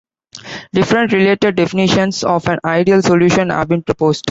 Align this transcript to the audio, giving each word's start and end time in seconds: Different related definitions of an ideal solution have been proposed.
Different 0.73 1.13
related 1.13 1.57
definitions 1.57 2.23
of 2.23 2.47
an 2.47 2.57
ideal 2.65 3.03
solution 3.03 3.51
have 3.51 3.67
been 3.67 3.83
proposed. 3.83 4.19